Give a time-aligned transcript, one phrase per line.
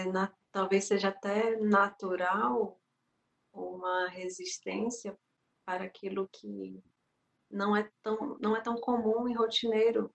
[0.00, 2.80] é, na, talvez seja até natural
[3.52, 5.18] uma resistência
[5.64, 6.82] para aquilo que
[7.50, 10.12] não é tão, não é tão comum e rotineiro.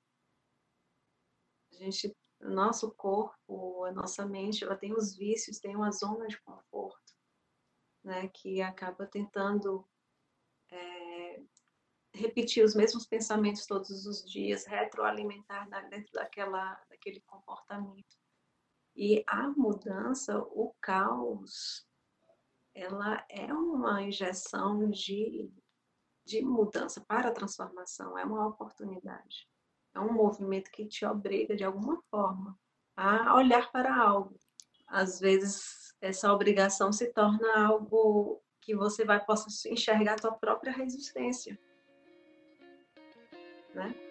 [1.74, 6.40] A gente, nosso corpo, a nossa mente, ela tem os vícios, tem uma zona de
[6.42, 7.14] conforto,
[8.04, 9.86] né, que acaba tentando
[10.72, 11.44] é,
[12.14, 18.25] repetir os mesmos pensamentos todos os dias, retroalimentar dentro daquela, daquele comportamento.
[18.96, 21.86] E a mudança, o caos,
[22.74, 25.52] ela é uma injeção de,
[26.26, 29.50] de mudança para a transformação, é uma oportunidade.
[29.94, 32.58] É um movimento que te obriga, de alguma forma,
[32.96, 34.40] a olhar para algo.
[34.88, 40.72] Às vezes, essa obrigação se torna algo que você vai possa enxergar a tua própria
[40.72, 41.60] resistência.
[43.74, 44.05] Né?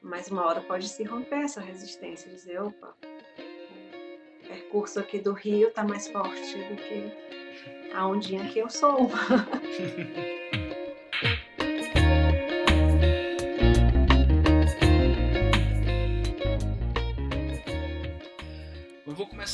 [0.00, 2.94] Mas uma hora pode se romper essa resistência, dizer, opa,
[4.48, 9.10] percurso aqui do rio está mais forte do que a ondinha que eu sou.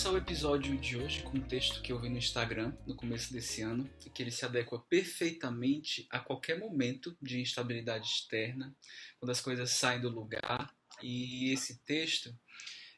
[0.07, 3.33] começar o episódio de hoje com um texto que eu vi no Instagram no começo
[3.33, 8.77] desse ano, que ele se adequa perfeitamente a qualquer momento de instabilidade externa,
[9.19, 10.73] quando as coisas saem do lugar.
[11.03, 12.33] E esse texto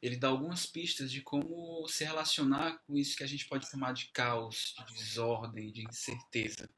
[0.03, 3.93] ele dá algumas pistas de como se relacionar com isso que a gente pode chamar
[3.93, 6.69] de caos, de desordem, de incerteza.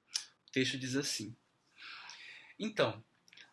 [0.49, 1.35] O texto diz assim:
[2.57, 3.03] Então,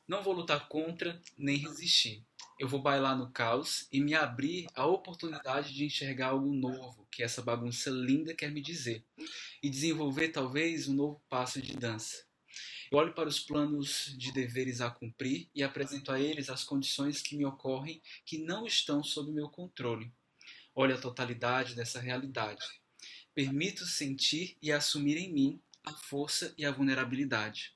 [0.08, 2.24] não vou lutar contra nem resistir.
[2.60, 7.22] Eu vou bailar no caos e me abrir a oportunidade de enxergar algo novo que
[7.22, 9.06] essa bagunça linda quer me dizer
[9.62, 12.26] e desenvolver talvez um novo passo de dança.
[12.92, 17.22] Eu olho para os planos de deveres a cumprir e apresento a eles as condições
[17.22, 20.12] que me ocorrem que não estão sob meu controle.
[20.74, 22.66] Olho a totalidade dessa realidade.
[23.36, 27.76] Permito sentir e assumir em mim a força e a vulnerabilidade.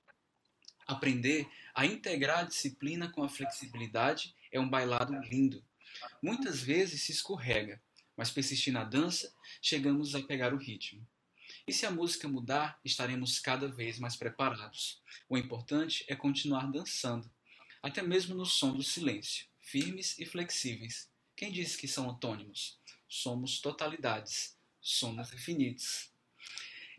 [0.88, 5.64] Aprender a integrar a disciplina com a flexibilidade é um bailado lindo.
[6.22, 7.82] Muitas vezes se escorrega,
[8.16, 11.08] mas persistir na dança, chegamos a pegar o ritmo.
[11.68, 15.02] E se a música mudar, estaremos cada vez mais preparados.
[15.30, 17.32] O importante é continuar dançando,
[17.82, 21.10] até mesmo no som do silêncio, firmes e flexíveis.
[21.36, 22.80] Quem disse que são antônimos?
[23.08, 26.11] Somos totalidades, somos infinitos.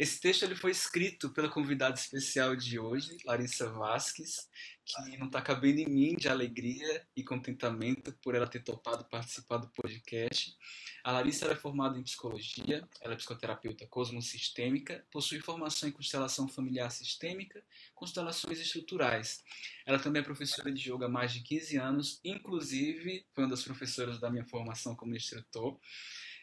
[0.02, 4.48] Esse texto ele foi escrito pela convidada especial de hoje, Larissa Vasques,
[4.84, 9.58] que não está cabendo em mim de alegria e contentamento por ela ter topado participar
[9.58, 10.56] do podcast.
[11.04, 16.90] A Larissa é formada em psicologia, ela é psicoterapeuta cosmosistêmica, possui formação em constelação familiar
[16.90, 17.62] sistêmica,
[17.94, 19.44] constelações estruturais.
[19.86, 23.62] Ela também é professora de yoga há mais de 15 anos, inclusive foi uma das
[23.62, 25.78] professoras da minha formação como instrutor.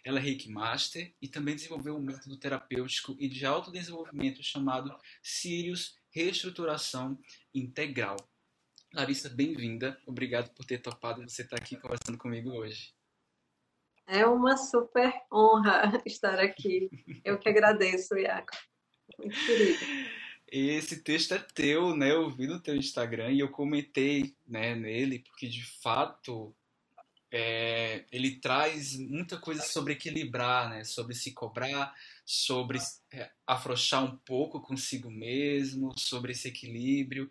[0.04, 5.98] Ela é Reiki Master e também desenvolveu um método terapêutico e de autodesenvolvimento chamado Sirius
[6.10, 7.20] Reestruturação
[7.54, 8.18] Integral.
[8.94, 10.00] Larissa, bem-vinda.
[10.06, 12.94] Obrigado por ter topado você estar aqui conversando comigo hoje.
[14.08, 16.90] É uma super honra estar aqui.
[17.24, 18.58] Eu que agradeço, Iaco.
[19.20, 19.80] Muito querido.
[20.52, 22.12] Esse texto é teu, né?
[22.12, 26.56] Eu vi no teu Instagram e eu comentei né, nele, porque de fato
[27.32, 30.84] é, ele traz muita coisa sobre equilibrar, né?
[30.84, 31.94] Sobre se cobrar,
[32.26, 32.80] sobre
[33.12, 37.30] é, afrouxar um pouco consigo mesmo, sobre esse equilíbrio.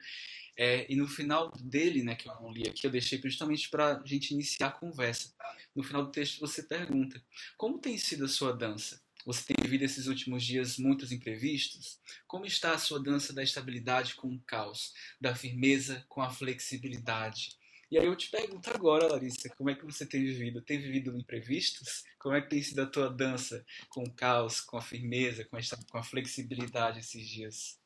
[0.56, 4.06] É, e no final dele, né, que eu li aqui, eu deixei justamente para a
[4.06, 5.32] gente iniciar a conversa.
[5.74, 7.22] No final do texto você pergunta:
[7.56, 9.00] como tem sido a sua dança?
[9.26, 12.00] Você tem vivido esses últimos dias muitos imprevistos?
[12.26, 17.57] Como está a sua dança da estabilidade com o caos, da firmeza com a flexibilidade?
[17.90, 20.60] E aí eu te pergunto agora, Larissa, como é que você tem vivido?
[20.60, 22.04] Tem vivido imprevistos?
[22.18, 25.56] Como é que tem sido a tua dança com o caos, com a firmeza, com
[25.56, 25.60] a,
[25.90, 27.80] com a flexibilidade esses dias?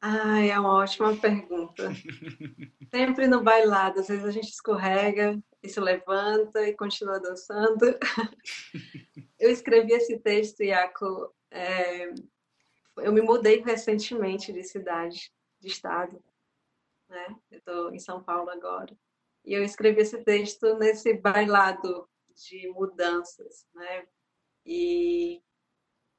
[0.00, 1.90] Ai, é uma ótima pergunta.
[2.90, 7.98] Sempre no bailado, às vezes a gente escorrega e se levanta e continua dançando.
[9.38, 12.08] Eu escrevi esse texto, Iaco, é...
[12.96, 15.30] eu me mudei recentemente de cidade,
[15.60, 16.22] de estado,
[17.08, 17.36] né?
[17.50, 18.96] Eu estou em São Paulo agora.
[19.44, 24.06] E eu escrevi esse texto nesse bailado de mudanças, né?
[24.64, 25.42] E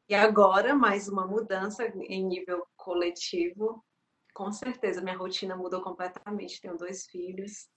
[0.10, 3.84] e agora, mais uma mudança em nível coletivo.
[4.34, 6.62] Com certeza, minha rotina mudou completamente.
[6.62, 7.68] Tenho dois filhos,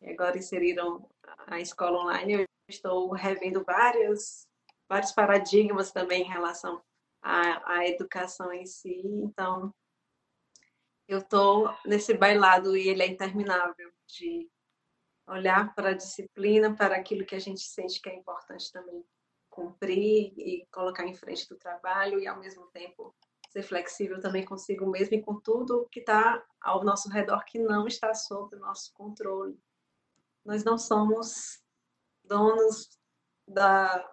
[0.00, 1.08] e agora inseriram
[1.46, 2.32] a escola online.
[2.32, 4.44] Eu estou revendo vários,
[4.88, 6.82] vários paradigmas também em relação
[7.22, 9.00] à, à educação em si.
[9.04, 9.72] Então,
[11.08, 14.48] eu estou nesse bailado e ele é interminável de
[15.26, 19.02] olhar para a disciplina, para aquilo que a gente sente que é importante também
[19.48, 23.14] cumprir e colocar em frente do trabalho e ao mesmo tempo
[23.50, 27.86] ser flexível também consigo mesmo e com tudo que está ao nosso redor que não
[27.86, 29.58] está sob o nosso controle.
[30.44, 31.62] Nós não somos
[32.22, 32.98] donos
[33.46, 34.06] da,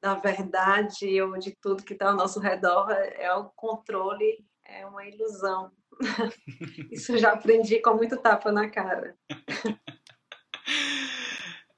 [0.00, 2.90] da verdade ou de tudo que está ao nosso redor.
[2.90, 5.70] É o controle, é uma ilusão.
[6.90, 9.16] Isso eu já aprendi com muito tapa na cara.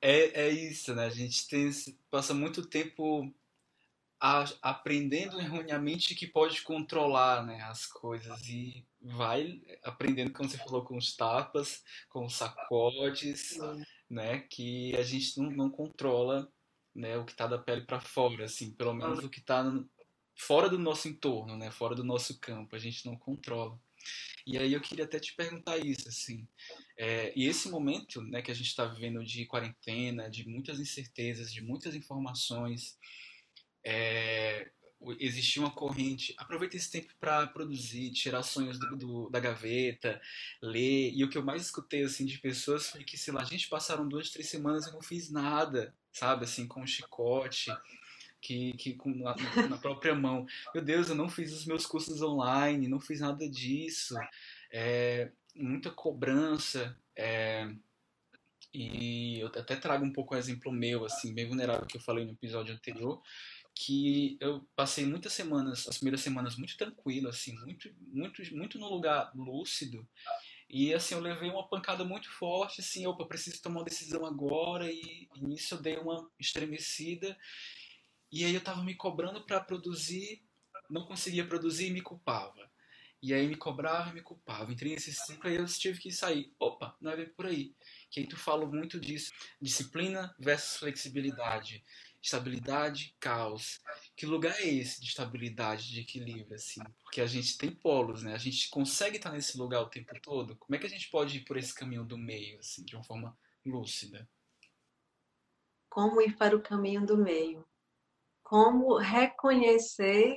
[0.04, 1.06] É, é isso, né?
[1.06, 1.70] A gente tem,
[2.10, 3.32] passa muito tempo
[4.20, 10.84] a, aprendendo erroneamente que pode controlar né, as coisas e vai aprendendo, como você falou,
[10.84, 13.58] com os tapas, com os sacodes,
[14.10, 16.52] né, que a gente não, não controla
[16.94, 19.64] né, o que está da pele para fora, assim, pelo menos o que está
[20.36, 23.78] fora do nosso entorno, né, fora do nosso campo, a gente não controla.
[24.46, 26.46] E aí eu queria até te perguntar isso, assim,
[26.96, 31.52] é, e esse momento, né, que a gente está vivendo de quarentena, de muitas incertezas,
[31.52, 32.98] de muitas informações,
[33.84, 34.70] é,
[35.58, 36.34] uma corrente.
[36.38, 40.20] Aproveita esse tempo para produzir, tirar sonhos do, do, da gaveta,
[40.62, 41.12] ler.
[41.12, 43.68] E o que eu mais escutei assim de pessoas foi que, sei lá, a gente
[43.68, 46.44] passaram duas, três semanas e não fiz nada, sabe?
[46.44, 47.70] Assim, com um chicote.
[48.42, 49.36] Que, que com, na,
[49.70, 50.44] na própria mão.
[50.74, 54.16] Meu Deus, eu não fiz os meus cursos online, não fiz nada disso.
[54.72, 56.98] É, muita cobrança.
[57.16, 57.72] É,
[58.74, 62.24] e eu até trago um pouco um exemplo meu, assim, bem vulnerável que eu falei
[62.24, 63.22] no episódio anterior,
[63.74, 68.88] que eu passei muitas semanas, as primeiras semanas muito tranquilo, assim, muito, muito, muito no
[68.88, 70.06] lugar lúcido.
[70.70, 74.90] E assim, eu levei uma pancada muito forte, assim, opa, preciso tomar uma decisão agora,
[74.90, 77.36] e nisso eu dei uma estremecida.
[78.32, 80.42] E aí eu tava me cobrando para produzir,
[80.88, 82.70] não conseguia produzir e me culpava.
[83.22, 84.72] E aí me cobrava e me culpava.
[84.72, 86.52] Entrei nesse ciclo e eu tive que sair.
[86.58, 87.72] Opa, não é bem por aí.
[88.10, 89.32] Que aí tu fala muito disso.
[89.60, 91.84] Disciplina versus flexibilidade
[92.22, 93.80] estabilidade, caos.
[94.16, 96.80] Que lugar é esse de estabilidade, de equilíbrio, assim?
[97.02, 98.32] Porque a gente tem polos, né?
[98.32, 100.56] A gente consegue estar nesse lugar o tempo todo.
[100.56, 103.02] Como é que a gente pode ir por esse caminho do meio, assim, de uma
[103.02, 103.36] forma
[103.66, 104.28] lúcida?
[105.90, 107.66] Como ir para o caminho do meio?
[108.52, 110.36] Como reconhecer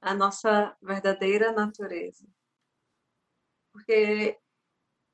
[0.00, 2.24] a nossa verdadeira natureza?
[3.72, 4.38] Porque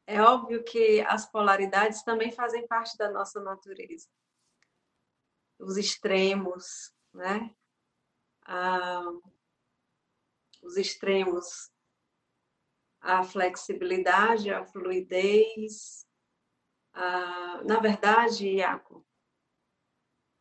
[0.06, 4.06] é óbvio que as polaridades também fazem parte da nossa natureza
[5.58, 7.56] os extremos, né?
[8.42, 9.10] Ah,
[10.62, 11.72] os extremos,
[13.00, 16.06] a flexibilidade, a fluidez.
[16.92, 19.06] Ah, na verdade, Iaco,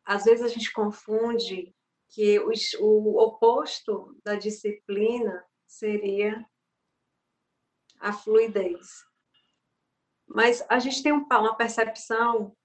[0.04, 1.74] às vezes a gente confunde
[2.08, 6.44] que o, oposto da disciplina seria
[8.00, 9.04] a fluidez.
[10.26, 12.56] Mas a gente tem uma percepção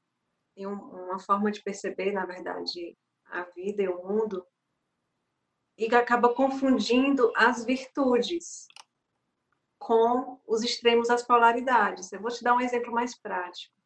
[0.56, 4.46] e uma forma de perceber, na verdade, a vida e o mundo,
[5.78, 8.68] e acaba confundindo as virtudes
[9.80, 12.12] com os extremos das polaridades.
[12.12, 13.81] Eu vou te dar um exemplo mais prático.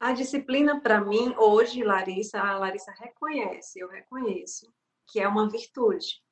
[0.00, 4.72] A disciplina, para mim, hoje, Larissa, a Larissa reconhece, eu reconheço,
[5.08, 6.22] que é uma virtude.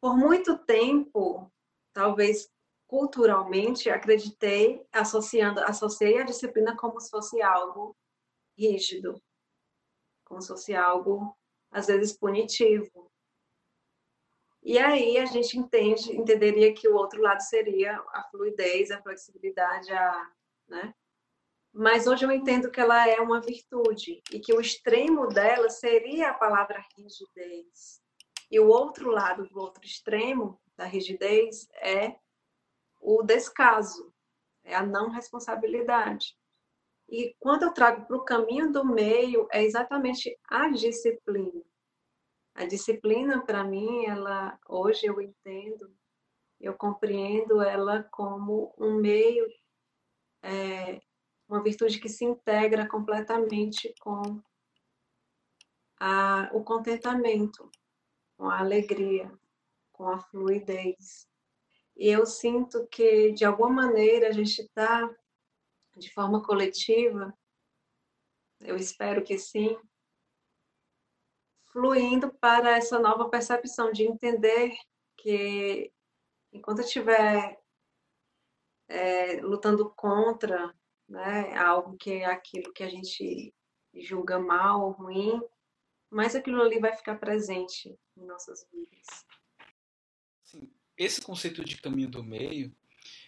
[0.00, 1.52] Por muito tempo,
[1.92, 2.50] talvez
[2.86, 7.96] culturalmente acreditei associando associei a disciplina como se fosse algo
[8.58, 9.20] rígido,
[10.24, 11.36] como se fosse algo
[11.70, 13.10] às vezes punitivo.
[14.62, 19.92] E aí a gente entende, entenderia que o outro lado seria a fluidez, a flexibilidade,
[19.92, 20.32] a,
[20.68, 20.94] né?
[21.76, 26.30] Mas hoje eu entendo que ela é uma virtude e que o extremo dela seria
[26.30, 28.00] a palavra rigidez.
[28.48, 32.14] E o outro lado do outro extremo da rigidez é
[33.00, 34.14] o descaso,
[34.62, 36.38] é a não responsabilidade.
[37.08, 41.60] E quando eu trago para o caminho do meio, é exatamente a disciplina.
[42.54, 45.92] A disciplina, para mim, ela hoje eu entendo,
[46.60, 49.44] eu compreendo ela como um meio,
[50.40, 51.00] é,
[51.48, 54.42] uma virtude que se integra completamente com
[55.98, 57.70] a, o contentamento,
[58.36, 59.32] com a alegria,
[59.92, 61.28] com a fluidez.
[61.96, 65.08] E eu sinto que, de alguma maneira, a gente está,
[65.96, 67.32] de forma coletiva,
[68.60, 69.78] eu espero que sim,
[71.72, 74.74] fluindo para essa nova percepção de entender
[75.16, 75.92] que,
[76.52, 77.60] enquanto eu estiver
[78.88, 80.74] é, lutando contra
[81.08, 83.54] né, algo que é aquilo que a gente
[83.94, 85.40] julga mal, ruim,
[86.10, 89.06] mas aquilo ali vai ficar presente em nossas vidas.
[90.42, 92.74] Sim esse conceito de caminho do meio,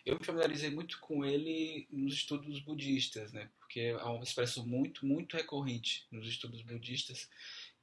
[0.06, 3.50] Eu me familiarizei muito com ele nos estudos budistas, né?
[3.59, 7.28] Porque é uma expressão muito, muito recorrente nos estudos budistas,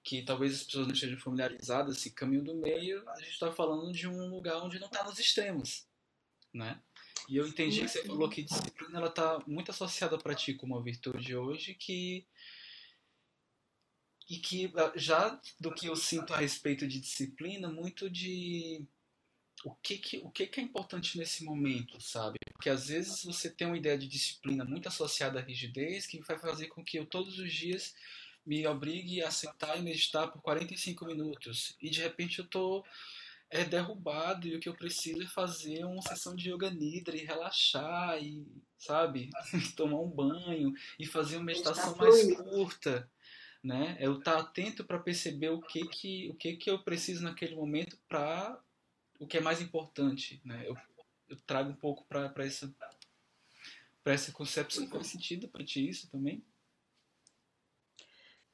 [0.01, 3.91] que talvez as pessoas não estejam familiarizadas, esse caminho do meio, a gente está falando
[3.91, 5.85] de um lugar onde não está nos extremos,
[6.53, 6.81] né?
[7.29, 10.75] E eu entendi que você falou que disciplina ela está muito associada para ti como
[10.75, 12.25] uma virtude hoje, que
[14.29, 18.85] e que ah, já do que eu sinto a respeito de disciplina, muito de
[19.63, 22.37] o que que, o que que é importante nesse momento, sabe?
[22.51, 26.37] Porque às vezes você tem uma ideia de disciplina muito associada à rigidez que vai
[26.37, 27.95] fazer com que eu todos os dias
[28.45, 32.83] me obrigue a sentar e meditar por 45 minutos e de repente eu tô
[33.53, 37.23] é derrubado e o que eu preciso é fazer uma sessão de yoga nidra e
[37.23, 38.45] relaxar e
[38.77, 39.29] sabe
[39.77, 43.07] tomar um banho e fazer uma meditação mais curta
[43.63, 47.23] né eu estar tá atento para perceber o que que o que que eu preciso
[47.23, 48.59] naquele momento para
[49.19, 50.75] o que é mais importante né eu,
[51.29, 52.73] eu trago um pouco para essa
[54.03, 56.43] para essa concepção faz sentido para ti isso também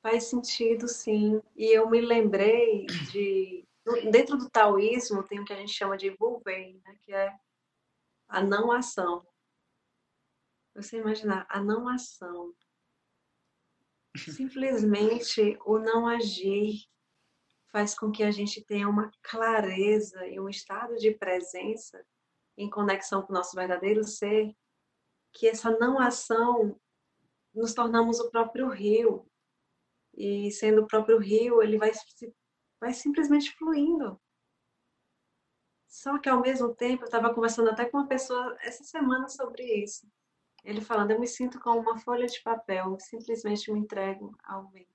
[0.02, 1.42] Faz sentido, sim.
[1.58, 3.66] E eu me lembrei de.
[4.12, 6.98] Dentro do taoísmo tem o que a gente chama de Wuvei, né?
[7.02, 7.36] que é
[8.28, 9.26] a não ação.
[10.76, 12.54] Você imaginar, a não ação.
[14.16, 16.88] Simplesmente o não agir
[17.72, 22.04] faz com que a gente tenha uma clareza e um estado de presença
[22.58, 24.54] em conexão com o nosso verdadeiro ser,
[25.32, 26.80] que essa não ação
[27.54, 29.26] nos tornamos o próprio rio,
[30.14, 31.92] e sendo o próprio rio, ele vai,
[32.80, 34.20] vai simplesmente fluindo.
[35.88, 39.64] Só que ao mesmo tempo, eu estava conversando até com uma pessoa essa semana sobre
[39.64, 40.08] isso.
[40.64, 44.88] Ele falando, eu me sinto como uma folha de papel, simplesmente me entrego ao vento.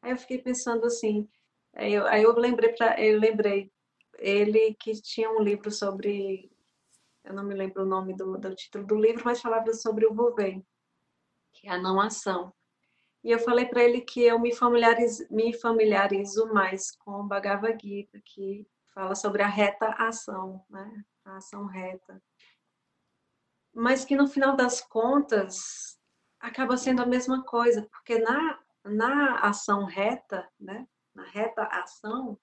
[0.00, 1.28] Aí eu fiquei pensando assim,
[1.74, 3.70] aí eu, aí eu lembrei para, eu lembrei
[4.18, 6.50] ele que tinha um livro sobre,
[7.24, 10.14] eu não me lembro o nome do, do título do livro, mas falava sobre o
[10.14, 10.64] Vovem,
[11.52, 12.52] que é a não ação.
[13.24, 17.78] E eu falei para ele que eu me familiarizo, me familiarizo mais com o Bhagavad
[17.80, 21.04] Gita, que fala sobre a reta ação, né?
[21.24, 22.20] a ação reta.
[23.72, 25.98] Mas que no final das contas
[26.40, 30.86] acaba sendo a mesma coisa, porque na, na ação reta, né?
[31.14, 32.38] na reta ação,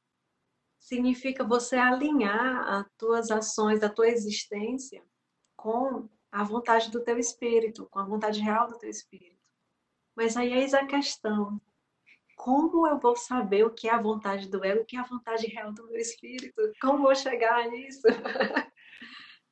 [0.79, 5.03] significa você alinhar as tuas ações, a tua existência
[5.57, 9.38] com a vontade do teu espírito, com a vontade real do teu espírito.
[10.19, 11.61] Mas aí eis a questão.
[12.35, 15.05] Como eu vou saber o que é a vontade do ego, o que é a
[15.05, 16.61] vontade real do meu espírito?
[16.81, 18.01] Como vou chegar nisso?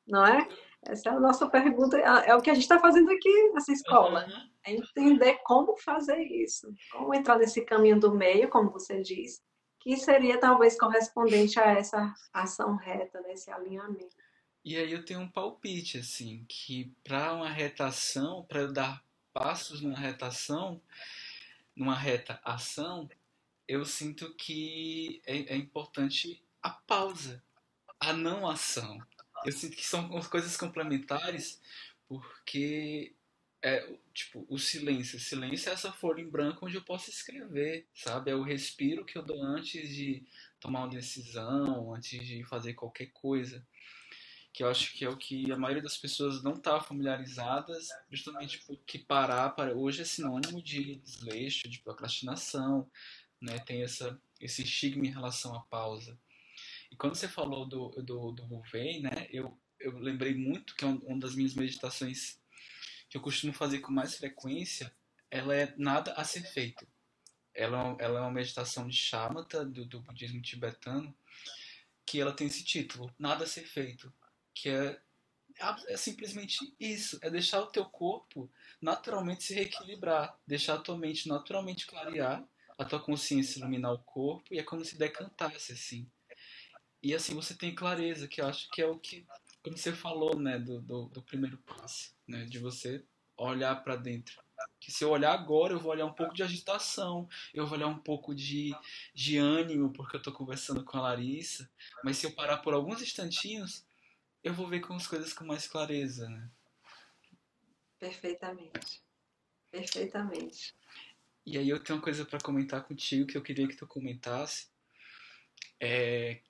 [0.06, 0.46] Não é?
[0.86, 3.72] Essa é a nossa pergunta, é, é o que a gente está fazendo aqui nessa
[3.72, 4.26] escola.
[4.26, 4.50] Uhum.
[4.66, 6.68] É entender como fazer isso.
[6.92, 9.42] Como entrar nesse caminho do meio, como você disse,
[9.80, 14.18] que seria talvez correspondente a essa ação reta, nesse alinhamento.
[14.66, 19.07] E aí eu tenho um palpite, assim, que para uma retação, para eu dar
[19.38, 20.82] passos numa retação,
[21.76, 23.08] numa reta ação,
[23.68, 27.44] eu sinto que é, é importante a pausa,
[28.00, 28.98] a não ação.
[29.46, 31.62] Eu sinto que são coisas complementares,
[32.08, 33.14] porque
[33.62, 35.18] é tipo o silêncio.
[35.18, 38.32] O silêncio é essa folha em branco onde eu posso escrever, sabe?
[38.32, 40.26] É o respiro que eu dou antes de
[40.60, 43.64] tomar uma decisão, antes de fazer qualquer coisa
[44.58, 48.58] que eu acho que é o que a maioria das pessoas não está familiarizadas, justamente
[48.66, 52.90] porque parar para hoje é sinônimo de desleixo, de procrastinação,
[53.40, 53.60] né?
[53.60, 56.20] Tem essa esse estigma em relação à pausa.
[56.92, 58.48] E quando você falou do do, do
[59.04, 59.28] né?
[59.30, 62.42] Eu eu lembrei muito que é uma das minhas meditações
[63.12, 64.92] que eu costumo fazer com mais frequência,
[65.30, 66.88] ela é nada a ser feito.
[67.54, 71.16] Ela, ela é uma meditação de shamatha do, do budismo tibetano,
[72.04, 74.12] que ela tem esse título, nada a ser feito
[74.62, 75.00] que é,
[75.88, 78.50] é simplesmente isso, é deixar o teu corpo
[78.82, 82.44] naturalmente se reequilibrar, deixar a tua mente naturalmente clarear,
[82.78, 86.10] a tua consciência iluminar o corpo e é como se decantasse assim.
[87.02, 89.26] E assim você tem clareza, que eu acho que é o que,
[89.64, 93.04] como você falou, né, do, do, do primeiro passo, né, de você
[93.38, 94.42] olhar para dentro.
[94.80, 97.88] Que se eu olhar agora, eu vou olhar um pouco de agitação, eu vou olhar
[97.88, 98.76] um pouco de,
[99.14, 101.70] de ânimo, porque eu estou conversando com a Larissa.
[102.04, 103.86] Mas se eu parar por alguns instantinhos,
[104.48, 106.50] eu vou ver com as coisas com mais clareza, né?
[108.00, 109.04] Perfeitamente.
[109.72, 110.76] Perfeitamente.
[111.46, 114.68] E aí eu tenho uma coisa para comentar contigo que eu queria que tu comentasse.
[115.80, 116.42] É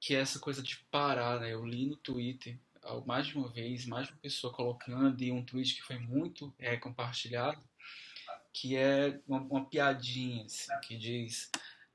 [0.00, 1.52] que é essa coisa de parar, né?
[1.52, 2.58] Eu li no Twitter
[3.04, 6.54] mais de uma vez, mais de uma pessoa colocando e um tweet que foi muito
[6.58, 7.62] é, compartilhado,
[8.50, 11.50] que é uma, uma piadinha assim, que diz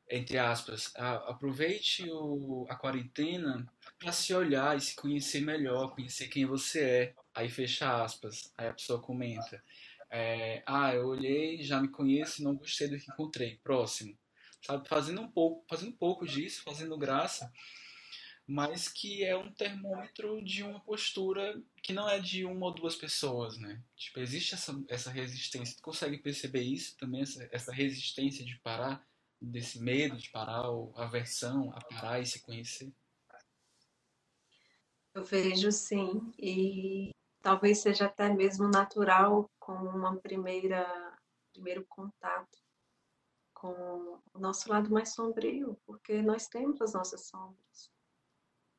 [0.10, 6.46] entre aspas, aproveite o, a quarentena para se olhar e se conhecer melhor, conhecer quem
[6.46, 7.14] você é.
[7.34, 8.52] Aí fecha aspas.
[8.58, 9.64] Aí a pessoa comenta:
[10.10, 13.60] é, Ah, eu olhei, já me conheço não gostei do que encontrei.
[13.64, 14.18] Próximo.
[14.62, 14.88] Sabe?
[14.88, 17.52] Fazendo um pouco, fazendo um pouco disso, fazendo graça,
[18.48, 22.96] mas que é um termômetro de uma postura que não é de uma ou duas
[22.96, 23.82] pessoas, né?
[23.96, 25.76] Tipo, existe essa, essa resistência.
[25.76, 29.06] Tu consegue perceber isso também, essa, essa resistência de parar,
[29.42, 32.94] desse medo de parar, ou aversão a parar e se conhecer?
[35.14, 37.12] Eu vejo sim, e
[37.42, 40.86] talvez seja até mesmo natural com uma primeira
[41.54, 42.66] primeiro contato
[43.54, 47.90] com o nosso lado mais sombrio, porque nós temos as nossas sombras.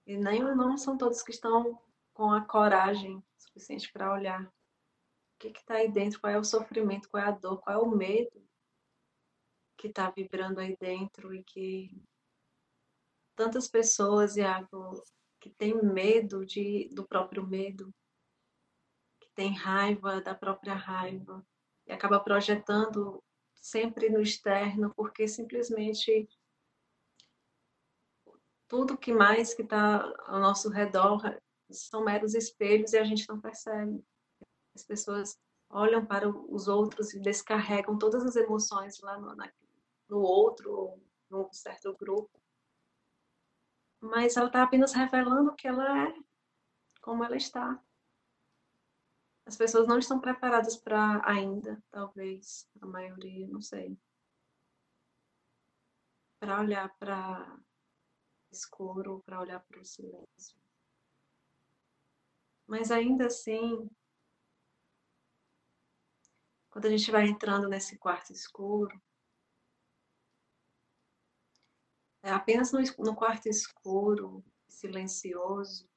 [0.06, 1.80] E nem não são todos que estão
[2.12, 4.46] com a coragem suficiente para olhar.
[4.46, 7.82] O que está aí dentro, qual é o sofrimento, qual é a dor, qual é
[7.82, 8.46] o medo
[9.76, 11.90] que está vibrando aí dentro e que
[13.34, 15.02] tantas pessoas, Iago,
[15.40, 17.94] que têm medo de, do próprio medo,
[19.20, 21.46] que tem raiva da própria raiva
[21.86, 23.22] e acaba projetando
[23.54, 26.28] sempre no externo, porque simplesmente
[28.68, 31.20] tudo que mais que está ao nosso redor
[31.70, 34.02] são meros espelhos e a gente não percebe.
[34.74, 39.50] As pessoas olham para os outros e descarregam todas as emoções lá no, na,
[40.08, 42.40] no outro ou num certo grupo.
[44.00, 46.14] Mas ela está apenas revelando o que ela é,
[47.00, 47.82] como ela está.
[49.44, 53.96] As pessoas não estão preparadas para ainda, talvez, a maioria, não sei,
[56.38, 57.58] para olhar para
[58.50, 60.58] escuro, para olhar para o silêncio.
[62.66, 63.88] Mas ainda assim,
[66.68, 69.00] quando a gente vai entrando nesse quarto escuro,
[72.15, 75.88] é apenas no, no quarto escuro, silencioso,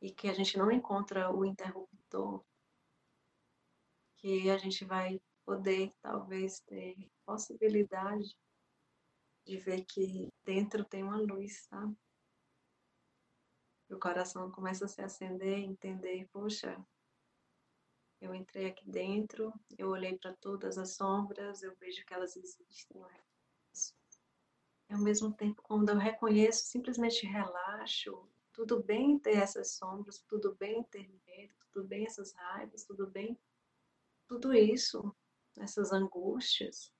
[0.00, 2.44] e que a gente não encontra o interruptor,
[4.16, 8.36] que a gente vai poder talvez ter possibilidade
[9.44, 11.96] de ver que dentro tem uma luz, sabe?
[13.94, 16.82] o coração começa a se acender, entender, poxa,
[18.20, 23.00] eu entrei aqui dentro, eu olhei para todas as sombras, eu vejo que elas existem,
[23.00, 23.31] eu reconheço.
[24.92, 30.54] E ao mesmo tempo, quando eu reconheço, simplesmente relaxo, tudo bem ter essas sombras, tudo
[30.56, 33.40] bem ter medo, tudo bem essas raivas, tudo bem
[34.28, 35.10] tudo isso,
[35.58, 36.92] essas angústias.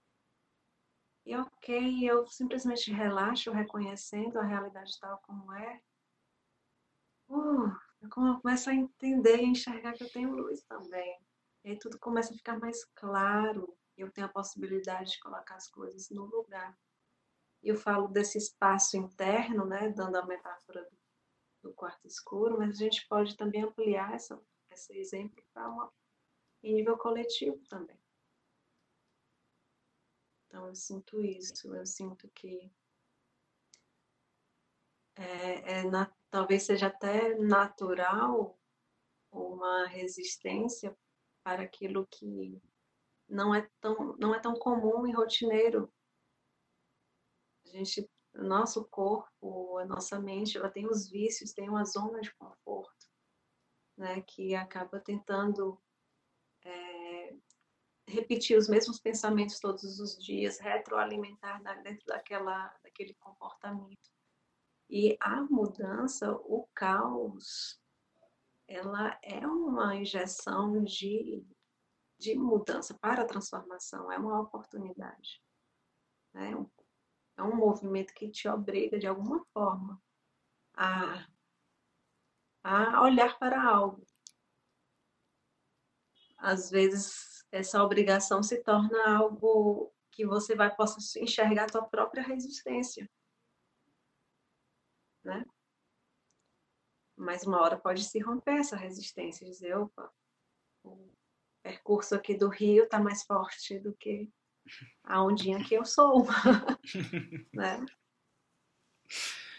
[1.27, 5.83] E ok, eu simplesmente relaxo reconhecendo a realidade tal como é.
[7.29, 11.21] Uh, eu começo a entender e enxergar que eu tenho luz também.
[11.63, 13.77] E aí tudo começa a ficar mais claro.
[13.99, 16.75] Eu tenho a possibilidade de colocar as coisas no lugar.
[17.63, 21.03] E eu falo desse espaço interno, né, dando a metáfora do
[21.63, 25.91] do quarto escuro, mas a gente pode também ampliar essa, esse exemplo para
[26.63, 27.99] em nível coletivo também.
[30.47, 32.71] Então eu sinto isso, eu sinto que
[35.17, 38.59] é, é na, talvez seja até natural
[39.31, 40.97] uma resistência
[41.43, 42.61] para aquilo que
[43.29, 45.91] não é tão, não é tão comum e rotineiro.
[47.65, 52.21] A gente o nosso corpo, a nossa mente, ela tem os vícios, tem uma zona
[52.21, 53.07] de conforto,
[53.97, 55.79] né, que acaba tentando
[56.65, 57.37] é,
[58.09, 64.11] repetir os mesmos pensamentos todos os dias, retroalimentar dentro daquela, daquele comportamento.
[64.89, 67.81] E a mudança, o caos,
[68.67, 71.47] ela é uma injeção de,
[72.19, 75.43] de mudança para a transformação, é uma oportunidade.
[76.35, 76.55] Né?
[77.37, 80.01] É um movimento que te obriga, de alguma forma,
[80.75, 81.27] a,
[82.63, 84.07] a olhar para algo.
[86.39, 92.23] Às vezes, essa obrigação se torna algo que você vai possa enxergar a tua própria
[92.23, 93.09] resistência.
[95.25, 95.45] Né?
[97.17, 100.13] Mas uma hora pode se romper essa resistência, dizer, opa,
[100.85, 101.13] o
[101.63, 104.31] percurso aqui do rio está mais forte do que
[105.05, 106.27] a ondinha que eu sou.
[107.53, 107.85] né?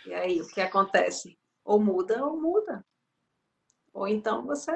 [0.06, 1.40] E aí, o que acontece?
[1.64, 2.86] Ou muda ou muda.
[3.94, 4.72] Ou então você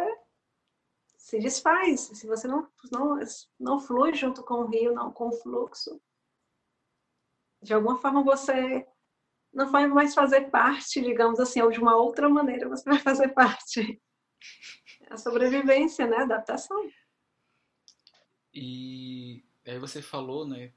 [1.18, 2.02] se desfaz.
[2.02, 3.20] Se você não, não,
[3.60, 6.02] não flui junto com o rio, não com o fluxo,
[7.62, 8.88] de alguma forma você
[9.52, 13.30] não vai mais fazer parte, digamos assim, ou de uma outra maneira você vai fazer
[13.30, 14.02] parte.
[15.02, 16.18] É a sobrevivência, né?
[16.18, 16.90] A adaptação.
[18.54, 20.72] E aí você falou, né,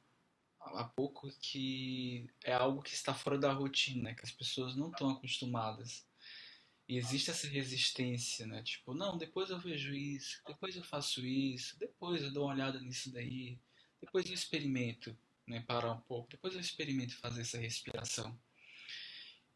[0.61, 5.11] há pouco que é algo que está fora da rotina, que as pessoas não estão
[5.11, 6.07] acostumadas.
[6.89, 8.63] E existe essa resistência, né?
[8.65, 12.81] Tipo, não, depois eu vejo isso, depois eu faço isso, depois eu dou uma olhada
[12.81, 13.61] nisso daí,
[14.01, 15.61] depois eu experimento, né?
[15.61, 18.37] Parar um pouco, depois eu experimento fazer essa respiração.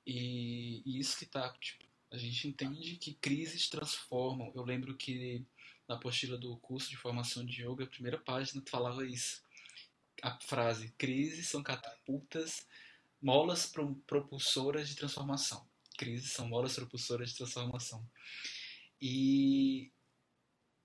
[0.06, 4.52] E, e isso que tá, tipo, a gente entende que crises transformam.
[4.54, 5.44] Eu lembro que
[5.88, 9.42] na apostila do curso de formação de yoga, a primeira página falava isso.
[10.22, 12.66] A frase: crises são catapultas,
[13.20, 13.70] molas
[14.06, 15.66] propulsoras de transformação.
[15.96, 18.04] Crises são molas propulsoras de transformação.
[19.00, 19.92] E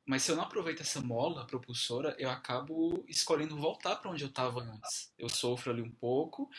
[0.09, 4.27] mas se eu não aproveito essa mola propulsora, eu acabo escolhendo voltar para onde eu
[4.27, 5.13] estava antes.
[5.15, 6.49] Eu sofro ali um pouco.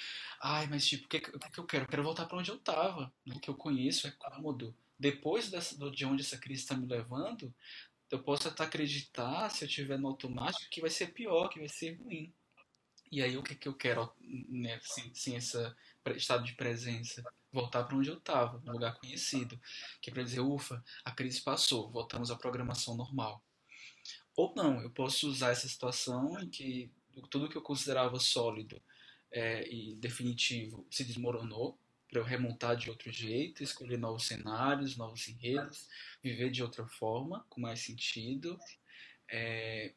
[0.40, 1.82] Ai, mas tipo, o que, que, eu quero?
[1.82, 3.12] Eu quero voltar para onde eu estava.
[3.26, 3.34] Né?
[3.34, 4.72] O que eu conheço é cômodo.
[4.96, 7.52] Depois dessa, de onde essa crise está me levando,
[8.10, 11.68] eu posso até acreditar, se eu estiver no automático, que vai ser pior, que vai
[11.68, 12.32] ser ruim.
[13.10, 15.56] E aí o que, que eu quero né, sem, sem esse
[16.16, 17.22] estado de presença?
[17.52, 19.60] voltar para onde eu estava, um lugar conhecido,
[20.00, 23.42] que é para dizer, ufa, a crise passou, voltamos à programação normal.
[24.36, 26.90] Ou não, eu posso usar essa situação em que
[27.28, 28.80] tudo que eu considerava sólido
[29.30, 31.78] é, e definitivo se desmoronou,
[32.10, 35.88] para eu remontar de outro jeito, escolher novos cenários, novos enredos,
[36.22, 38.58] viver de outra forma, com mais sentido,
[39.30, 39.94] é,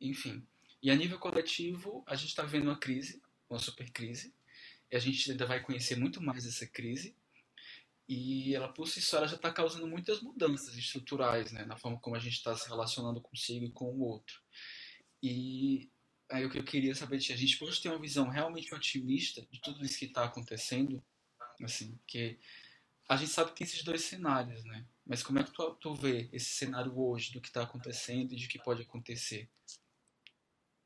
[0.00, 0.46] enfim.
[0.82, 4.34] E a nível coletivo, a gente está vendo uma crise, uma super crise,
[4.90, 7.16] e a gente ainda vai conhecer muito mais essa crise.
[8.06, 11.98] E ela, por si só, ela já está causando muitas mudanças estruturais né, na forma
[11.98, 14.38] como a gente está se relacionando consigo e com o outro.
[15.22, 15.88] E
[16.30, 19.46] aí o que eu queria saber de a gente pode ter uma visão realmente otimista
[19.50, 21.02] de tudo isso que está acontecendo,
[21.62, 22.38] assim, porque
[23.08, 24.86] a gente sabe que tem esses dois cenários, né?
[25.06, 28.36] Mas como é que tu, tu vê esse cenário hoje do que está acontecendo e
[28.36, 29.50] de que pode acontecer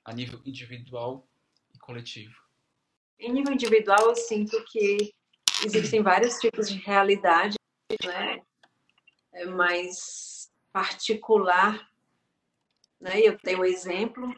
[0.05, 1.29] a nível individual
[1.74, 2.35] e coletivo?
[3.18, 5.14] Em nível individual, eu sinto que
[5.64, 7.57] existem vários tipos de realidade,
[8.05, 8.42] né?
[9.33, 11.90] É mais particular,
[13.00, 13.20] né?
[13.20, 14.35] Eu tenho um exemplo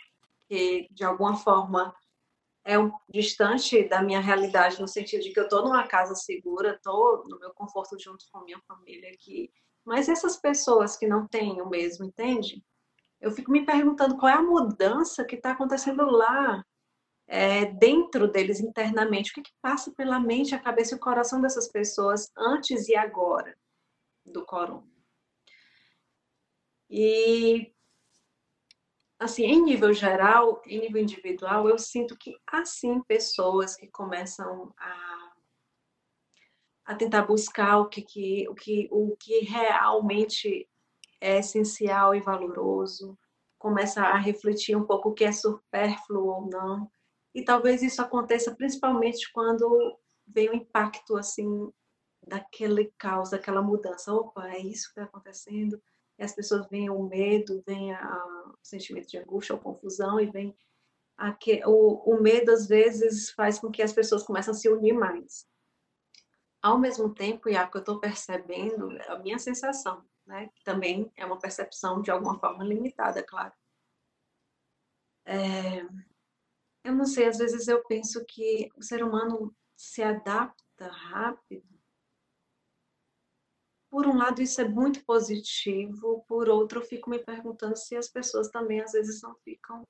[0.48, 1.94] que, de alguma forma,
[2.68, 6.74] é um, distante da minha realidade, no sentido de que eu estou numa casa segura,
[6.74, 9.50] estou no meu conforto junto com minha família aqui.
[9.86, 12.62] Mas essas pessoas que não têm o mesmo, entende?
[13.22, 16.62] Eu fico me perguntando qual é a mudança que está acontecendo lá,
[17.26, 21.40] é, dentro deles internamente, o que, que passa pela mente, a cabeça e o coração
[21.40, 23.56] dessas pessoas antes e agora
[24.26, 24.86] do corona.
[26.90, 27.72] E
[29.18, 35.32] assim, em nível geral, em nível individual, eu sinto que assim pessoas que começam a,
[36.86, 40.68] a tentar buscar o que, que, o, que, o que realmente
[41.20, 43.18] é essencial e valoroso,
[43.58, 46.88] começa a refletir um pouco o que é supérfluo ou não,
[47.34, 51.72] e talvez isso aconteça principalmente quando vem o impacto assim
[52.26, 54.12] daquele caos, daquela mudança.
[54.12, 55.80] Opa, é isso que está acontecendo.
[56.18, 60.56] E as pessoas veem o medo, vem o sentimento de angústia ou confusão e vem
[61.40, 64.92] que, o, o medo às vezes faz com que as pessoas comecem a se unir
[64.92, 65.46] mais.
[66.62, 71.24] Ao mesmo tempo, e a que eu estou percebendo, a minha sensação, né, também é
[71.24, 73.52] uma percepção de alguma forma limitada, claro.
[75.24, 75.82] É,
[76.84, 81.67] eu não sei, às vezes eu penso que o ser humano se adapta rápido.
[83.90, 88.08] Por um lado, isso é muito positivo, por outro, eu fico me perguntando se as
[88.08, 89.82] pessoas também às vezes não ficam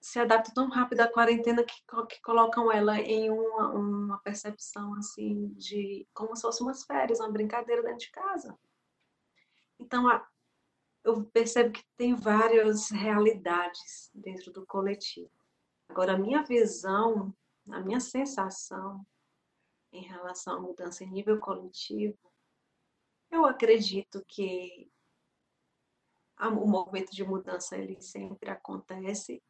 [0.00, 1.74] se adaptam tão rápido à quarentena que,
[2.08, 7.30] que colocam ela em uma, uma percepção assim de como se fosse umas férias, uma
[7.30, 8.58] brincadeira dentro de casa.
[9.78, 10.26] Então, a,
[11.04, 15.30] eu percebo que tem várias realidades dentro do coletivo.
[15.88, 17.34] Agora, a minha visão,
[17.70, 19.04] a minha sensação
[19.92, 22.18] em relação à mudança em nível coletivo,
[23.30, 24.90] eu acredito que
[26.40, 29.42] o movimento de mudança ele sempre acontece.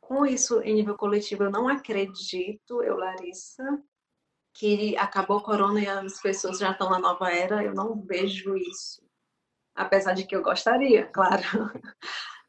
[0.00, 3.82] Com isso, em nível coletivo, eu não acredito, eu, Larissa,
[4.54, 7.62] que acabou o corona e as pessoas já estão na nova era.
[7.62, 9.02] Eu não vejo isso
[9.80, 11.42] apesar de que eu gostaria, claro.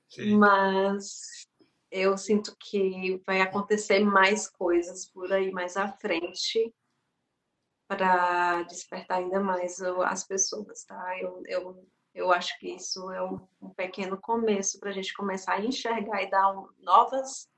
[0.09, 0.37] Sim.
[0.37, 1.40] Mas
[1.91, 6.73] eu sinto que vai acontecer mais coisas por aí mais à frente
[7.87, 11.19] para despertar ainda mais as pessoas, tá?
[11.19, 15.55] Eu, eu, eu acho que isso é um, um pequeno começo para a gente começar
[15.55, 17.49] a enxergar e dar um, novas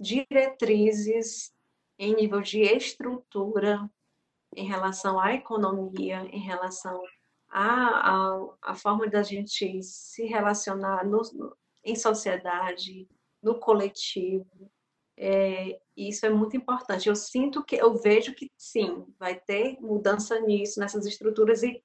[0.00, 1.52] diretrizes
[1.98, 3.88] em nível de estrutura,
[4.56, 7.02] em relação à economia, em relação
[7.50, 11.20] a, a, forma da gente se relacionar no,
[11.84, 13.06] em sociedade,
[13.42, 14.70] no coletivo.
[15.16, 17.08] É, isso é muito importante.
[17.08, 21.82] Eu sinto que, eu vejo que sim, vai ter mudança nisso, nessas estruturas e,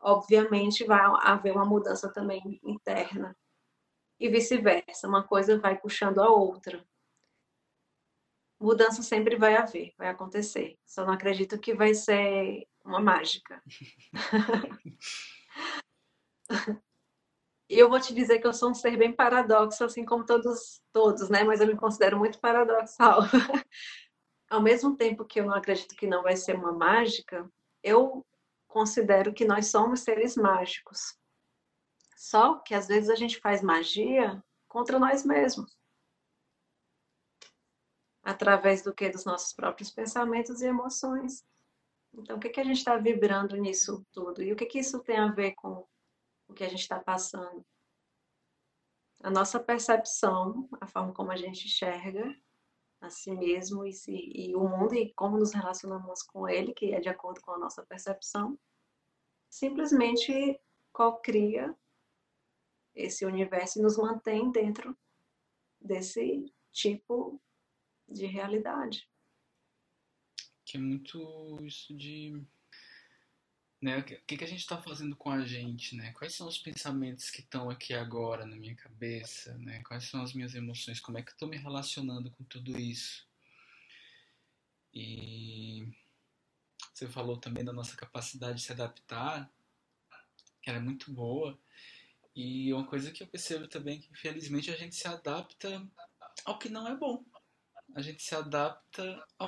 [0.00, 3.36] obviamente, vai haver uma mudança também interna
[4.20, 5.08] e vice-versa.
[5.08, 6.84] Uma coisa vai puxando a outra.
[8.58, 10.78] Mudança sempre vai haver, vai acontecer.
[10.86, 13.62] Só não acredito que vai ser uma mágica.
[17.68, 21.28] Eu vou te dizer que eu sou um ser bem paradoxo, assim como todos, todos,
[21.28, 21.42] né?
[21.42, 23.20] Mas eu me considero muito paradoxal.
[24.48, 27.50] Ao mesmo tempo que eu não acredito que não vai ser uma mágica,
[27.82, 28.24] eu
[28.68, 31.18] considero que nós somos seres mágicos.
[32.16, 35.76] Só que às vezes a gente faz magia contra nós mesmos.
[38.22, 39.08] Através do que?
[39.08, 41.44] Dos nossos próprios pensamentos e emoções.
[42.14, 44.42] Então, o que, que a gente está vibrando nisso tudo?
[44.42, 45.86] E o que, que isso tem a ver com
[46.48, 47.64] o que a gente está passando?
[49.22, 52.36] A nossa percepção, a forma como a gente enxerga
[53.00, 56.94] a si mesmo e, se, e o mundo e como nos relacionamos com ele, que
[56.94, 58.58] é de acordo com a nossa percepção,
[59.48, 60.60] simplesmente
[60.92, 61.76] co-cria
[62.94, 64.96] esse universo e nos mantém dentro
[65.80, 67.40] desse tipo
[68.08, 69.08] de realidade.
[70.64, 72.42] Que é muito isso de.
[73.86, 73.98] Né?
[73.98, 76.10] O que, que a gente está fazendo com a gente, né?
[76.14, 79.80] Quais são os pensamentos que estão aqui agora na minha cabeça, né?
[79.84, 80.98] Quais são as minhas emoções?
[80.98, 83.24] Como é que eu estou me relacionando com tudo isso?
[84.92, 85.86] E
[86.92, 89.48] você falou também da nossa capacidade de se adaptar,
[90.60, 91.56] que ela é muito boa.
[92.34, 95.88] E uma coisa que eu percebo também é que, infelizmente, a gente se adapta
[96.44, 97.24] ao que não é bom.
[97.94, 99.46] A gente se adapta ao,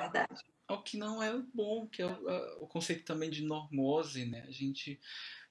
[0.68, 4.42] ao que não é bom, que é o, o, conceito também de normose, né?
[4.42, 5.00] A gente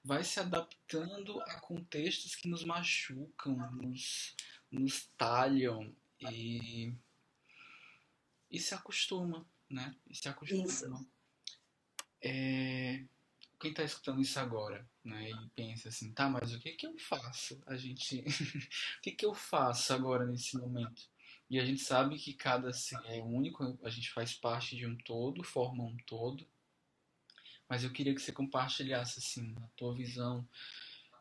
[0.02, 4.36] vai se adaptando a contextos que nos machucam, nos,
[4.70, 6.94] nos talham e,
[8.48, 9.94] e se acostuma, né?
[10.08, 11.04] E se acostuma.
[12.22, 13.04] É,
[13.60, 16.96] quem está escutando isso agora, né, e pensa assim, tá, mas o que que eu
[16.98, 17.60] faço?
[17.66, 18.20] A gente,
[18.98, 21.08] o que que eu faço agora nesse momento?
[21.50, 24.96] E a gente sabe que cada ser é único, a gente faz parte de um
[24.96, 26.46] todo, forma um todo.
[27.68, 30.46] Mas eu queria que você compartilhasse assim a tua visão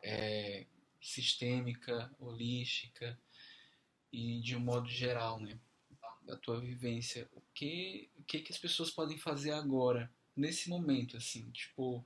[0.04, 0.66] é,
[1.02, 3.18] sistêmica, holística
[4.12, 5.58] e de um modo geral, né,
[6.24, 7.30] da tua vivência.
[7.34, 12.06] O que, o que que as pessoas podem fazer agora nesse momento, assim, tipo,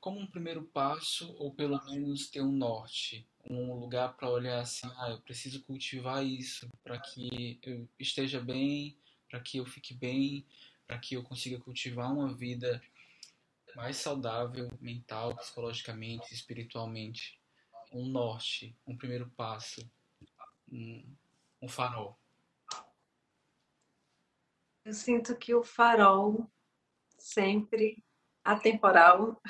[0.00, 4.88] como um primeiro passo, ou pelo menos ter um norte, um lugar para olhar assim,
[4.98, 8.96] ah, eu preciso cultivar isso para que eu esteja bem,
[9.28, 10.46] para que eu fique bem,
[10.86, 12.82] para que eu consiga cultivar uma vida
[13.74, 17.38] mais saudável, mental, psicologicamente, espiritualmente.
[17.92, 19.80] Um norte, um primeiro passo,
[20.70, 21.16] um,
[21.62, 22.18] um farol.
[24.84, 26.50] Eu sinto que o farol
[27.18, 28.02] sempre
[28.44, 29.40] atemporal.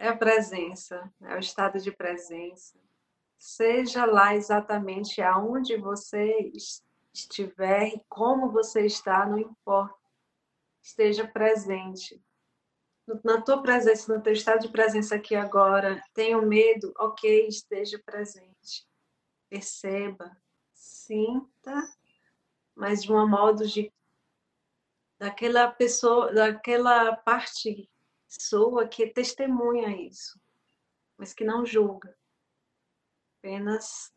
[0.00, 2.78] É a presença, é o estado de presença.
[3.36, 6.52] Seja lá exatamente aonde você
[7.12, 9.98] estiver e como você está, não importa.
[10.80, 12.22] Esteja presente.
[13.24, 18.86] Na tua presença, no teu estado de presença aqui agora, tenho medo, ok, esteja presente.
[19.48, 20.36] Perceba,
[20.72, 21.90] sinta,
[22.72, 23.92] mas de um modo de
[25.18, 27.90] daquela pessoa, daquela parte
[28.28, 30.38] sua que testemunha isso,
[31.16, 32.16] mas que não julga.
[33.38, 34.12] Apenas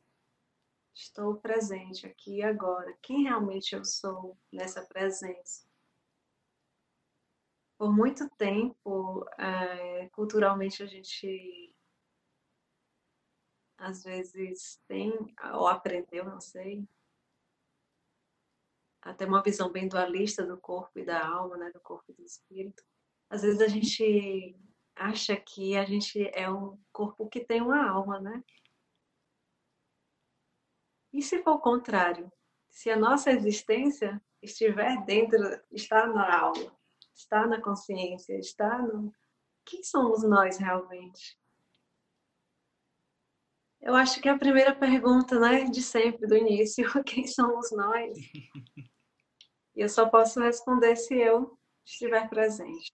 [0.94, 2.96] estou presente aqui e agora.
[3.02, 5.66] Quem realmente eu sou nessa presença?
[7.78, 11.74] Por muito tempo, é, culturalmente, a gente
[13.78, 15.12] às vezes tem,
[15.56, 16.88] ou aprendeu, não sei,
[19.02, 22.24] até uma visão bem dualista do corpo e da alma, né, do corpo e do
[22.24, 22.84] espírito.
[23.32, 24.58] Às vezes a gente
[24.94, 28.44] acha que a gente é um corpo que tem uma alma, né?
[31.14, 32.30] E se for o contrário?
[32.70, 35.40] Se a nossa existência estiver dentro,
[35.72, 36.78] está na alma,
[37.16, 39.14] está na consciência, está no.
[39.64, 41.40] Quem somos nós realmente?
[43.80, 48.18] Eu acho que é a primeira pergunta, né, de sempre, do início, quem somos nós?
[49.74, 52.92] E eu só posso responder se eu estiver presente.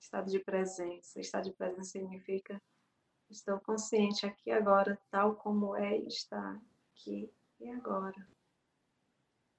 [0.00, 1.20] Estado de presença.
[1.20, 2.60] Estado de presença significa
[3.28, 6.60] estou consciente aqui agora, tal como é estar
[6.92, 8.26] aqui e agora.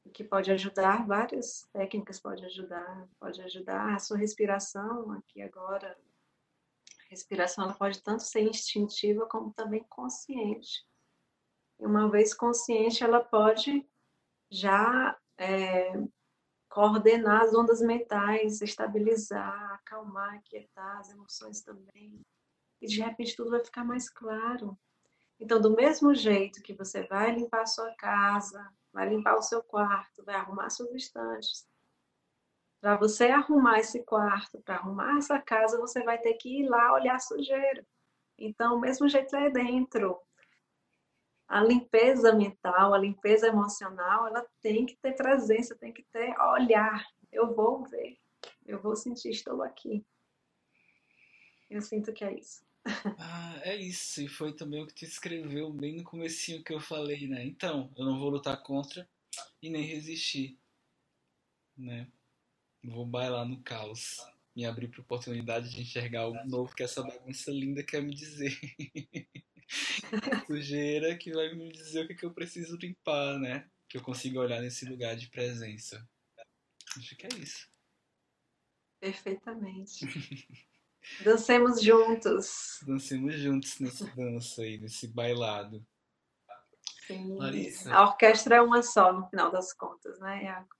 [0.03, 5.97] O que pode ajudar, várias técnicas pode ajudar, pode ajudar a sua respiração aqui agora.
[6.99, 10.85] A respiração ela pode tanto ser instintiva como também consciente.
[11.79, 13.87] E uma vez consciente, ela pode
[14.49, 15.93] já é,
[16.71, 22.21] coordenar as ondas mentais, estabilizar, acalmar, aquietar as emoções também.
[22.81, 24.77] E de repente tudo vai ficar mais claro.
[25.39, 29.61] Então, do mesmo jeito que você vai limpar a sua casa, vai limpar o seu
[29.61, 31.67] quarto, vai arrumar suas estantes,
[32.81, 36.93] para você arrumar esse quarto, para arrumar essa casa, você vai ter que ir lá
[36.93, 37.85] olhar a sujeira.
[38.37, 40.19] Então, o mesmo jeito é dentro.
[41.51, 47.05] A limpeza mental, a limpeza emocional, ela tem que ter presença, tem que ter olhar.
[47.29, 48.17] Eu vou ver,
[48.65, 50.01] eu vou sentir, estou aqui.
[51.69, 52.63] Eu sinto que é isso.
[53.19, 54.21] Ah, é isso.
[54.21, 57.43] E foi também o que tu escreveu bem no comecinho que eu falei, né?
[57.43, 59.05] Então, eu não vou lutar contra
[59.61, 60.57] e nem resistir,
[61.77, 62.07] né?
[62.81, 64.25] Vou bailar no caos.
[64.55, 68.57] Me abrir para oportunidade de enxergar algo novo que essa bagunça linda quer me dizer.
[70.47, 73.69] Sujeira que vai me dizer o que, que eu preciso limpar, né?
[73.87, 76.05] Que eu consiga olhar nesse lugar de presença.
[76.97, 77.69] Acho que é isso.
[78.99, 80.05] Perfeitamente.
[81.23, 82.79] Dancemos juntos.
[82.85, 85.85] Dancemos juntos nessa dança aí, nesse bailado.
[87.07, 87.35] Sim.
[87.37, 87.93] Larissa.
[87.93, 90.75] A orquestra é uma só, no final das contas, né, Iaco?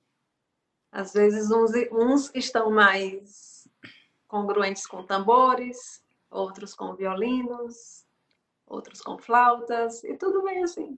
[0.91, 3.67] Às vezes uns, uns estão mais
[4.27, 8.06] congruentes com tambores, outros com violinos,
[8.72, 10.98] outros com flautas, e tudo bem assim.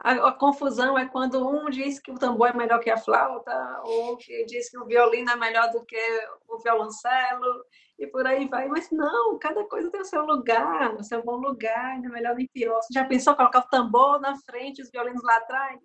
[0.00, 3.80] A, a, confusão é quando um diz que o tambor é melhor que a flauta,
[3.82, 6.00] ou que diz que o violino é melhor do que
[6.46, 7.64] o violoncelo,
[7.98, 8.68] e por aí vai.
[8.68, 12.46] Mas não, cada coisa tem o seu lugar, o seu bom lugar, é melhor nem
[12.46, 12.80] pior.
[12.80, 15.80] Você já pensou colocar o tambor na frente, os violinos lá atrás?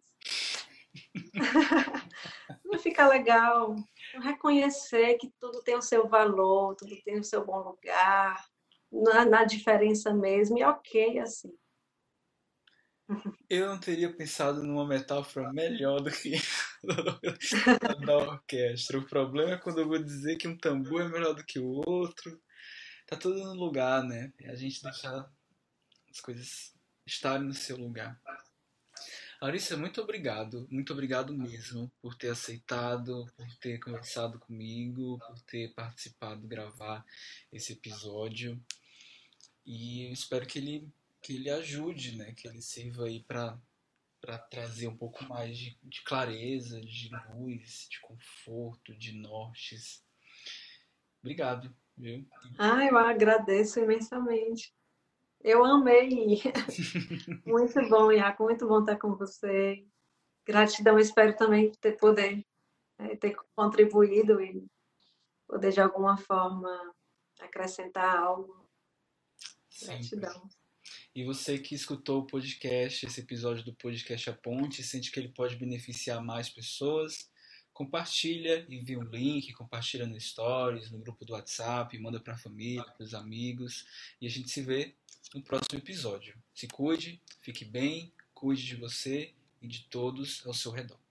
[2.64, 3.76] não fica legal.
[4.22, 8.46] Reconhecer que tudo tem o seu valor, tudo tem o seu bom lugar,
[8.94, 11.52] na, na diferença mesmo, e ok assim.
[13.50, 16.34] Eu não teria pensado numa metáfora melhor do que
[18.06, 18.98] da orquestra.
[18.98, 21.82] O problema é quando eu vou dizer que um tambor é melhor do que o
[21.86, 22.42] outro.
[23.06, 24.32] Tá tudo no lugar, né?
[24.46, 25.30] A gente deixar
[26.10, 26.74] as coisas
[27.06, 28.20] estarem no seu lugar.
[29.42, 35.74] Larissa, muito obrigado, muito obrigado mesmo por ter aceitado, por ter conversado comigo, por ter
[35.74, 37.06] participado, gravar
[37.52, 38.58] esse episódio.
[39.66, 42.34] E espero que ele, que ele ajude, né?
[42.34, 43.60] Que ele sirva aí para
[44.20, 50.02] para trazer um pouco mais de, de, clareza, de luz, de conforto, de nortes.
[51.20, 52.26] Obrigado, viu?
[52.58, 54.74] Ah, eu agradeço imensamente.
[55.42, 56.42] Eu amei.
[57.46, 59.86] muito bom, Iaco, muito bom estar com você.
[60.46, 62.46] Gratidão, espero também ter poder
[62.98, 64.66] é, ter contribuído e
[65.48, 66.94] poder de alguma forma
[67.40, 68.63] acrescentar algo.
[69.82, 70.50] Gratidão.
[71.16, 75.30] E você que escutou o podcast, esse episódio do podcast A Ponte, sente que ele
[75.30, 77.30] pode beneficiar mais pessoas,
[77.74, 82.84] compartilha, envia um link, compartilha no Stories, no grupo do WhatsApp, manda para a família,
[82.84, 83.86] para os amigos.
[84.22, 84.96] E a gente se vê
[85.34, 86.36] no próximo episódio.
[86.54, 91.03] Se cuide, fique bem, cuide de você e de todos ao seu redor.